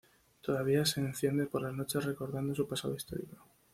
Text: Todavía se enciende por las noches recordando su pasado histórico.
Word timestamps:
Todavía 0.41 0.83
se 0.83 0.99
enciende 0.99 1.45
por 1.45 1.61
las 1.61 1.73
noches 1.75 2.03
recordando 2.05 2.55
su 2.55 2.67
pasado 2.67 2.95
histórico. 2.95 3.37